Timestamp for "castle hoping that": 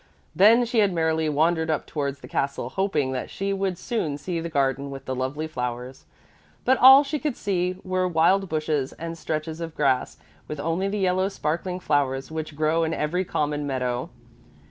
2.27-3.29